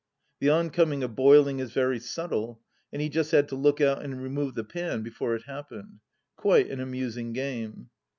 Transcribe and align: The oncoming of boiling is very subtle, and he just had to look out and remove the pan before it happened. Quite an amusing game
The 0.39 0.49
oncoming 0.49 1.03
of 1.03 1.15
boiling 1.15 1.59
is 1.59 1.73
very 1.73 1.99
subtle, 1.99 2.59
and 2.91 3.03
he 3.03 3.07
just 3.07 3.29
had 3.29 3.47
to 3.49 3.55
look 3.55 3.79
out 3.79 4.01
and 4.01 4.19
remove 4.19 4.55
the 4.55 4.63
pan 4.63 5.03
before 5.03 5.35
it 5.35 5.43
happened. 5.43 5.99
Quite 6.37 6.71
an 6.71 6.79
amusing 6.79 7.33
game 7.33 7.91